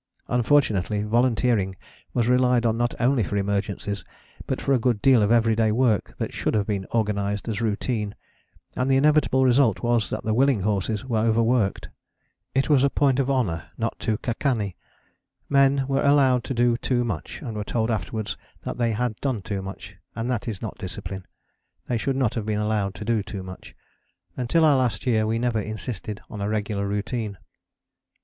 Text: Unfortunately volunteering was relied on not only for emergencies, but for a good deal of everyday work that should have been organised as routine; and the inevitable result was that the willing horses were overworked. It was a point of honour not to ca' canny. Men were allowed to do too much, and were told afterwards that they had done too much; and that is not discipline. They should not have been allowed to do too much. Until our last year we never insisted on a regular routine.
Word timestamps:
Unfortunately 0.27 1.03
volunteering 1.03 1.75
was 2.11 2.27
relied 2.27 2.65
on 2.65 2.75
not 2.75 2.95
only 2.99 3.21
for 3.23 3.37
emergencies, 3.37 4.03
but 4.47 4.59
for 4.59 4.73
a 4.73 4.79
good 4.79 4.99
deal 4.99 5.21
of 5.21 5.31
everyday 5.31 5.71
work 5.71 6.15
that 6.17 6.33
should 6.33 6.55
have 6.55 6.65
been 6.65 6.87
organised 6.91 7.47
as 7.47 7.61
routine; 7.61 8.15
and 8.75 8.89
the 8.89 8.97
inevitable 8.97 9.45
result 9.45 9.83
was 9.83 10.09
that 10.09 10.23
the 10.23 10.33
willing 10.33 10.61
horses 10.61 11.05
were 11.05 11.19
overworked. 11.19 11.87
It 12.55 12.67
was 12.67 12.83
a 12.83 12.89
point 12.89 13.19
of 13.19 13.29
honour 13.29 13.69
not 13.77 13.99
to 13.99 14.17
ca' 14.17 14.33
canny. 14.39 14.75
Men 15.47 15.85
were 15.87 16.01
allowed 16.01 16.43
to 16.45 16.55
do 16.55 16.77
too 16.77 17.03
much, 17.03 17.39
and 17.43 17.55
were 17.55 17.63
told 17.63 17.91
afterwards 17.91 18.35
that 18.63 18.79
they 18.79 18.93
had 18.93 19.15
done 19.21 19.43
too 19.43 19.61
much; 19.61 19.97
and 20.15 20.31
that 20.31 20.47
is 20.47 20.63
not 20.63 20.79
discipline. 20.79 21.27
They 21.87 21.97
should 21.99 22.15
not 22.15 22.33
have 22.33 22.45
been 22.47 22.57
allowed 22.57 22.95
to 22.95 23.05
do 23.05 23.21
too 23.21 23.43
much. 23.43 23.75
Until 24.35 24.65
our 24.65 24.77
last 24.77 25.05
year 25.05 25.27
we 25.27 25.37
never 25.37 25.61
insisted 25.61 26.21
on 26.27 26.41
a 26.41 26.49
regular 26.49 26.87
routine. 26.87 27.37